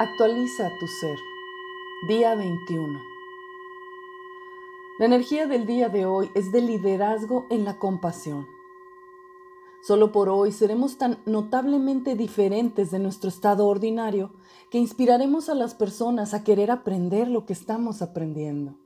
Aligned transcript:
Actualiza 0.00 0.70
tu 0.78 0.86
ser. 0.86 1.18
Día 2.06 2.36
21. 2.36 3.00
La 5.00 5.06
energía 5.06 5.48
del 5.48 5.66
día 5.66 5.88
de 5.88 6.06
hoy 6.06 6.30
es 6.36 6.52
de 6.52 6.60
liderazgo 6.60 7.46
en 7.50 7.64
la 7.64 7.80
compasión. 7.80 8.46
Solo 9.82 10.12
por 10.12 10.28
hoy 10.28 10.52
seremos 10.52 10.98
tan 10.98 11.18
notablemente 11.26 12.14
diferentes 12.14 12.92
de 12.92 13.00
nuestro 13.00 13.28
estado 13.28 13.66
ordinario 13.66 14.30
que 14.70 14.78
inspiraremos 14.78 15.48
a 15.48 15.56
las 15.56 15.74
personas 15.74 16.32
a 16.32 16.44
querer 16.44 16.70
aprender 16.70 17.26
lo 17.26 17.44
que 17.44 17.52
estamos 17.52 18.00
aprendiendo. 18.00 18.76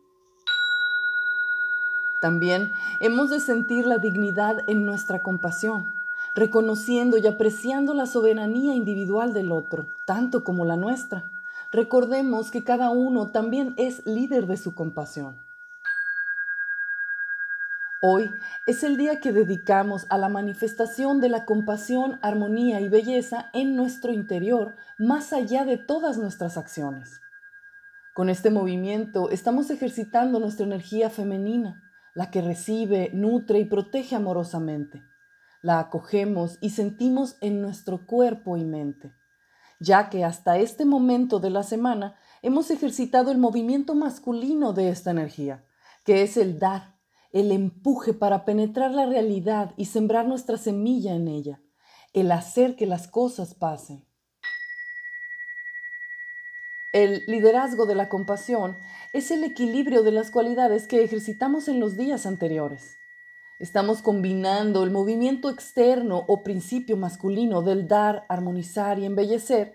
También 2.23 2.63
hemos 3.03 3.29
de 3.29 3.41
sentir 3.41 3.85
la 3.85 3.99
dignidad 3.99 4.67
en 4.67 4.87
nuestra 4.87 5.23
compasión, 5.23 5.93
reconociendo 6.35 7.19
y 7.19 7.27
apreciando 7.27 7.95
la 7.95 8.07
soberanía 8.07 8.75
individual 8.75 9.35
del 9.35 9.53
otro, 9.53 9.89
tanto 10.07 10.45
como 10.45 10.65
la 10.65 10.77
nuestra. 10.77 11.31
Recordemos 11.73 12.51
que 12.51 12.65
cada 12.65 12.91
uno 12.91 13.31
también 13.31 13.75
es 13.77 14.05
líder 14.07 14.47
de 14.47 14.57
su 14.57 14.75
compasión. 14.75 15.37
Hoy 18.05 18.29
es 18.67 18.83
el 18.83 18.97
día 18.97 19.21
que 19.21 19.33
dedicamos 19.33 20.07
a 20.11 20.19
la 20.19 20.29
manifestación 20.29 21.21
de 21.21 21.29
la 21.29 21.45
compasión, 21.45 22.19
armonía 22.21 22.81
y 22.81 22.89
belleza 22.89 23.49
en 23.53 23.77
nuestro 23.77 24.13
interior, 24.13 24.75
más 24.99 25.33
allá 25.33 25.65
de 25.65 25.77
todas 25.77 26.19
nuestras 26.19 26.57
acciones. 26.57 27.21
Con 28.13 28.29
este 28.29 28.51
movimiento 28.51 29.31
estamos 29.31 29.71
ejercitando 29.71 30.41
nuestra 30.41 30.67
energía 30.67 31.11
femenina, 31.11 31.81
la 32.15 32.31
que 32.31 32.43
recibe, 32.43 33.11
nutre 33.15 33.61
y 33.61 33.65
protege 33.67 34.17
amorosamente. 34.17 35.12
La 35.63 35.79
acogemos 35.79 36.59
y 36.61 36.71
sentimos 36.71 37.37
en 37.41 37.63
nuestro 37.63 38.07
cuerpo 38.07 38.57
y 38.57 38.65
mente, 38.65 39.13
ya 39.81 40.11
que 40.11 40.25
hasta 40.25 40.59
este 40.59 40.85
momento 40.85 41.39
de 41.39 41.51
la 41.51 41.63
semana 41.63 42.17
hemos 42.43 42.71
ejercitado 42.71 43.31
el 43.31 43.39
movimiento 43.39 43.95
masculino 43.95 44.73
de 44.73 44.91
esta 44.91 45.13
energía, 45.13 45.65
que 46.05 46.23
es 46.23 46.37
el 46.37 46.59
dar 46.59 46.93
el 47.33 47.51
empuje 47.51 48.13
para 48.13 48.45
penetrar 48.45 48.93
la 48.93 49.07
realidad 49.07 49.73
y 49.77 49.87
sembrar 49.87 50.27
nuestra 50.27 50.59
semilla 50.59 51.15
en 51.15 51.29
ella, 51.29 51.61
el 52.13 52.31
hacer 52.31 52.77
que 52.77 52.87
las 52.87 53.09
cosas 53.09 53.55
pasen. 53.55 54.07
El 56.93 57.23
liderazgo 57.27 57.87
de 57.87 57.95
la 57.95 58.11
compasión 58.11 58.77
es 59.15 59.31
el 59.31 59.45
equilibrio 59.45 60.03
de 60.03 60.13
las 60.13 60.31
cualidades 60.31 60.87
que 60.87 61.03
ejercitamos 61.03 61.69
en 61.69 61.81
los 61.81 61.97
días 61.97 62.27
anteriores. 62.27 62.99
Estamos 63.63 64.03
combinando 64.03 64.83
el 64.83 64.91
movimiento 64.91 65.49
externo 65.49 66.25
o 66.27 66.43
principio 66.43 66.97
masculino 66.97 67.63
del 67.63 67.87
dar, 67.87 68.27
armonizar 68.29 68.99
y 68.99 69.05
embellecer 69.05 69.75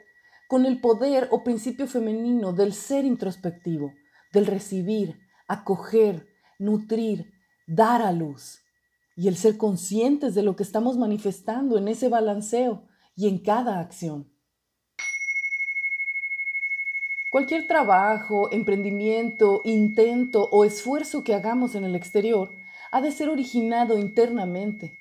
con 0.50 0.66
el 0.66 0.82
poder 0.82 1.30
o 1.32 1.42
principio 1.46 1.88
femenino 1.88 2.52
del 2.52 2.74
ser 2.74 3.06
introspectivo, 3.06 3.94
del 4.34 4.46
recibir, 4.46 5.18
acoger, 5.48 6.28
nutrir, 6.60 7.32
dar 7.66 8.02
a 8.02 8.12
luz 8.12 8.60
y 9.16 9.30
el 9.30 9.38
ser 9.38 9.56
conscientes 9.56 10.36
de 10.36 10.44
lo 10.44 10.58
que 10.58 10.64
estamos 10.64 10.98
manifestando 10.98 11.78
en 11.78 11.88
ese 11.88 12.10
balanceo 12.10 12.84
y 13.16 13.30
en 13.30 13.38
cada 13.38 13.80
acción. 13.80 14.28
Cualquier 17.32 17.68
trabajo, 17.68 18.52
emprendimiento, 18.52 19.62
intento 19.64 20.50
o 20.52 20.66
esfuerzo 20.66 21.24
que 21.24 21.34
hagamos 21.34 21.74
en 21.76 21.86
el 21.86 21.96
exterior 21.96 22.50
ha 22.92 23.02
de 23.02 23.12
ser 23.12 23.30
originado 23.30 23.98
internamente. 23.98 24.98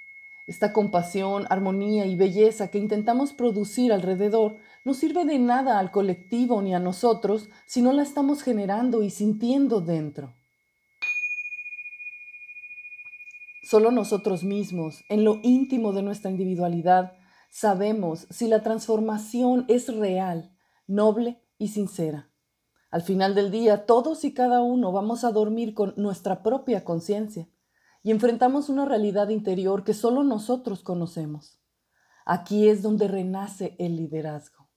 Esta 0.47 0.73
compasión, 0.73 1.45
armonía 1.51 2.07
y 2.07 2.15
belleza 2.15 2.71
que 2.71 2.79
intentamos 2.79 3.33
producir 3.33 3.93
alrededor 3.93 4.57
no 4.85 4.95
sirve 4.95 5.25
de 5.25 5.39
nada 5.41 5.81
al 5.81 5.91
colectivo 5.91 6.63
ni 6.63 6.75
a 6.75 6.79
nosotros 6.79 7.49
si 7.67 7.83
no 7.83 7.93
la 7.93 8.03
estamos 8.03 8.43
generando 8.43 9.03
y 9.03 9.11
sintiendo 9.11 9.81
dentro. 9.81 10.33
Solo 13.65 13.91
nosotros 13.91 14.45
mismos, 14.45 15.03
en 15.09 15.25
lo 15.25 15.41
íntimo 15.43 15.93
de 15.93 16.03
nuestra 16.03 16.31
individualidad, 16.31 17.15
sabemos 17.51 18.29
si 18.31 18.47
la 18.47 18.63
transformación 18.63 19.65
es 19.67 19.93
real, 19.93 20.57
noble 20.87 21.43
y 21.59 21.69
sincera. 21.69 22.31
Al 22.93 23.03
final 23.03 23.35
del 23.35 23.51
día, 23.51 23.85
todos 23.85 24.25
y 24.25 24.33
cada 24.33 24.63
uno 24.63 24.93
vamos 24.93 25.25
a 25.25 25.33
dormir 25.33 25.75
con 25.75 25.95
nuestra 25.97 26.45
propia 26.45 26.85
conciencia 26.85 27.49
y 28.07 28.13
enfrentamos 28.13 28.69
una 28.69 28.85
realidad 28.85 29.31
interior 29.31 29.83
que 29.83 29.93
solo 29.93 30.23
nosotros 30.23 30.85
conocemos. 30.85 31.59
Aquí 32.25 32.69
es 32.69 32.81
donde 32.81 33.09
renace 33.09 33.75
el 33.81 33.97
liderazgo. 33.97 34.69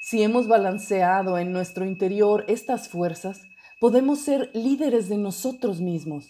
Si 0.00 0.22
hemos 0.22 0.48
balanceado 0.48 1.36
en 1.36 1.52
nuestro 1.52 1.84
interior 1.84 2.46
estas 2.48 2.88
fuerzas, 2.88 3.42
podemos 3.80 4.20
ser 4.20 4.50
líderes 4.54 5.10
de 5.10 5.18
nosotros 5.18 5.82
mismos, 5.82 6.24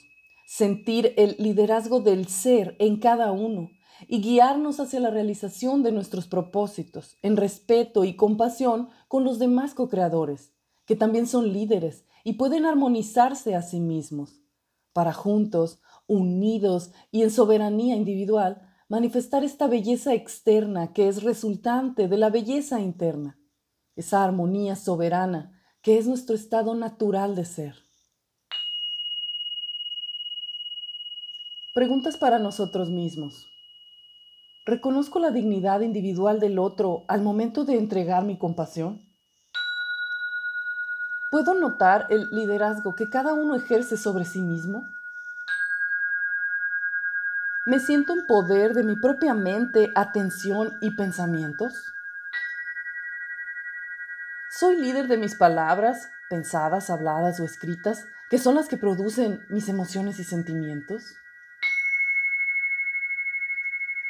sentir 0.44 1.14
el 1.16 1.36
liderazgo 1.38 2.00
del 2.00 2.26
ser 2.26 2.74
en 2.80 2.98
cada 2.98 3.30
uno 3.30 3.70
y 4.08 4.22
guiarnos 4.22 4.80
hacia 4.80 4.98
la 4.98 5.10
realización 5.10 5.84
de 5.84 5.92
nuestros 5.92 6.26
propósitos 6.26 7.16
en 7.22 7.36
respeto 7.36 8.02
y 8.02 8.16
compasión 8.16 8.88
con 9.06 9.22
los 9.22 9.38
demás 9.38 9.74
co-creadores, 9.74 10.52
que 10.84 10.96
también 10.96 11.28
son 11.28 11.52
líderes 11.52 12.06
y 12.24 12.34
pueden 12.34 12.66
armonizarse 12.66 13.54
a 13.54 13.62
sí 13.62 13.80
mismos, 13.80 14.42
para 14.92 15.12
juntos, 15.12 15.80
unidos 16.06 16.92
y 17.10 17.22
en 17.22 17.30
soberanía 17.30 17.96
individual, 17.96 18.62
manifestar 18.88 19.44
esta 19.44 19.68
belleza 19.68 20.14
externa 20.14 20.92
que 20.92 21.08
es 21.08 21.22
resultante 21.22 22.08
de 22.08 22.16
la 22.16 22.30
belleza 22.30 22.80
interna, 22.80 23.38
esa 23.94 24.24
armonía 24.24 24.76
soberana 24.76 25.56
que 25.82 25.96
es 25.98 26.06
nuestro 26.06 26.34
estado 26.34 26.74
natural 26.74 27.34
de 27.34 27.44
ser. 27.44 27.74
Preguntas 31.74 32.16
para 32.16 32.38
nosotros 32.38 32.90
mismos. 32.90 33.46
¿Reconozco 34.66 35.20
la 35.20 35.30
dignidad 35.30 35.80
individual 35.80 36.40
del 36.40 36.58
otro 36.58 37.04
al 37.08 37.22
momento 37.22 37.64
de 37.64 37.78
entregar 37.78 38.24
mi 38.24 38.36
compasión? 38.36 39.09
¿Puedo 41.30 41.54
notar 41.54 42.06
el 42.10 42.28
liderazgo 42.30 42.96
que 42.96 43.08
cada 43.08 43.34
uno 43.34 43.54
ejerce 43.54 43.96
sobre 43.96 44.24
sí 44.24 44.40
mismo? 44.40 44.88
¿Me 47.66 47.78
siento 47.78 48.12
en 48.14 48.26
poder 48.26 48.74
de 48.74 48.82
mi 48.82 48.96
propia 48.96 49.32
mente, 49.32 49.92
atención 49.94 50.76
y 50.80 50.96
pensamientos? 50.96 51.92
Soy 54.50 54.76
líder 54.76 55.06
de 55.06 55.18
mis 55.18 55.36
palabras, 55.36 56.10
pensadas, 56.28 56.90
habladas 56.90 57.38
o 57.38 57.44
escritas, 57.44 58.08
que 58.28 58.38
son 58.38 58.56
las 58.56 58.66
que 58.66 58.76
producen 58.76 59.46
mis 59.48 59.68
emociones 59.68 60.18
y 60.18 60.24
sentimientos. 60.24 61.14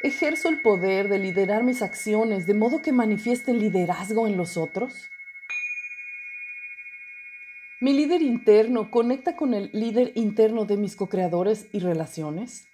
¿Ejerzo 0.01 0.49
el 0.49 0.63
poder 0.63 1.07
de 1.07 1.19
liderar 1.19 1.61
mis 1.61 1.83
acciones 1.83 2.47
de 2.47 2.55
modo 2.55 2.81
que 2.81 2.91
manifiesten 2.91 3.59
liderazgo 3.59 4.25
en 4.25 4.37
los 4.37 4.57
otros? 4.57 5.11
¿Mi 7.83 7.93
líder 7.93 8.21
interno 8.21 8.91
conecta 8.91 9.35
con 9.35 9.55
el 9.55 9.71
líder 9.73 10.11
interno 10.13 10.65
de 10.65 10.77
mis 10.77 10.95
co-creadores 10.95 11.67
y 11.73 11.79
relaciones? 11.79 12.67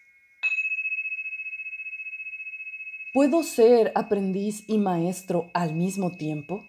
¿Puedo 3.13 3.41
ser 3.41 3.93
aprendiz 3.95 4.67
y 4.67 4.77
maestro 4.77 5.49
al 5.53 5.75
mismo 5.75 6.11
tiempo? 6.17 6.65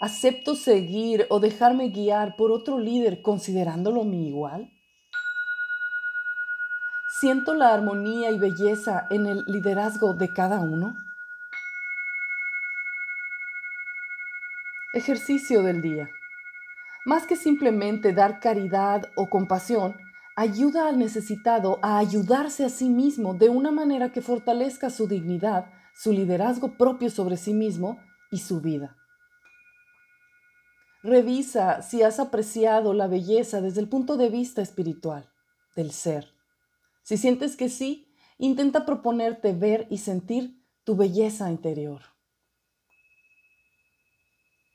¿Acepto 0.00 0.54
seguir 0.54 1.26
o 1.30 1.40
dejarme 1.40 1.88
guiar 1.88 2.36
por 2.36 2.52
otro 2.52 2.78
líder 2.78 3.20
considerándolo 3.20 4.04
mi 4.04 4.28
igual? 4.28 4.70
¿Siento 7.18 7.54
la 7.54 7.74
armonía 7.74 8.30
y 8.30 8.38
belleza 8.38 9.08
en 9.10 9.26
el 9.26 9.42
liderazgo 9.48 10.14
de 10.14 10.32
cada 10.32 10.60
uno? 10.60 10.94
Ejercicio 14.92 15.62
del 15.62 15.82
día. 15.82 16.10
Más 17.04 17.24
que 17.24 17.36
simplemente 17.36 18.12
dar 18.12 18.40
caridad 18.40 19.04
o 19.14 19.30
compasión, 19.30 19.94
ayuda 20.34 20.88
al 20.88 20.98
necesitado 20.98 21.78
a 21.80 21.98
ayudarse 21.98 22.64
a 22.64 22.70
sí 22.70 22.88
mismo 22.88 23.34
de 23.34 23.50
una 23.50 23.70
manera 23.70 24.10
que 24.10 24.20
fortalezca 24.20 24.90
su 24.90 25.06
dignidad, 25.06 25.66
su 25.94 26.10
liderazgo 26.10 26.76
propio 26.76 27.08
sobre 27.08 27.36
sí 27.36 27.54
mismo 27.54 28.00
y 28.32 28.38
su 28.38 28.60
vida. 28.60 28.96
Revisa 31.04 31.82
si 31.82 32.02
has 32.02 32.18
apreciado 32.18 32.92
la 32.92 33.06
belleza 33.06 33.60
desde 33.60 33.82
el 33.82 33.88
punto 33.88 34.16
de 34.16 34.28
vista 34.28 34.60
espiritual, 34.60 35.30
del 35.76 35.92
ser. 35.92 36.34
Si 37.04 37.16
sientes 37.16 37.56
que 37.56 37.68
sí, 37.68 38.12
intenta 38.38 38.84
proponerte 38.84 39.52
ver 39.52 39.86
y 39.88 39.98
sentir 39.98 40.60
tu 40.82 40.96
belleza 40.96 41.48
interior. 41.48 42.02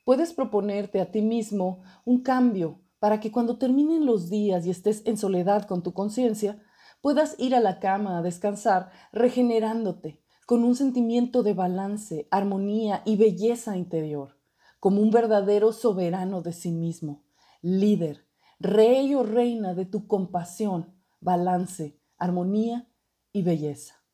Puedes 0.06 0.32
proponerte 0.32 1.00
a 1.00 1.10
ti 1.10 1.20
mismo 1.20 1.82
un 2.04 2.22
cambio 2.22 2.80
para 3.00 3.18
que 3.18 3.32
cuando 3.32 3.58
terminen 3.58 4.06
los 4.06 4.30
días 4.30 4.64
y 4.64 4.70
estés 4.70 5.02
en 5.04 5.16
soledad 5.16 5.66
con 5.66 5.82
tu 5.82 5.94
conciencia, 5.94 6.62
puedas 7.00 7.34
ir 7.40 7.56
a 7.56 7.60
la 7.60 7.80
cama 7.80 8.16
a 8.16 8.22
descansar 8.22 8.92
regenerándote, 9.10 10.22
con 10.46 10.62
un 10.62 10.76
sentimiento 10.76 11.42
de 11.42 11.54
balance, 11.54 12.28
armonía 12.30 13.02
y 13.04 13.16
belleza 13.16 13.76
interior, 13.76 14.38
como 14.78 15.02
un 15.02 15.10
verdadero 15.10 15.72
soberano 15.72 16.40
de 16.40 16.52
sí 16.52 16.70
mismo, 16.70 17.24
líder, 17.60 18.28
rey 18.60 19.12
o 19.12 19.24
reina 19.24 19.74
de 19.74 19.86
tu 19.86 20.06
compasión, 20.06 20.94
balance, 21.18 22.00
armonía 22.16 22.88
y 23.32 23.42
belleza. 23.42 24.04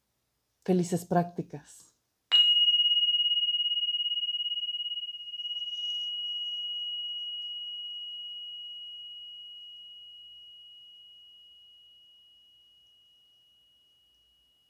Felices 0.64 1.04
prácticas. 1.04 1.91